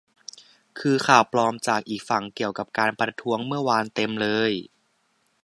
[0.79, 4.51] คือข่าวปลอมจากอีกฝั่งเกี่ยวกับการประท้วงเมื่อวานเต็มเลย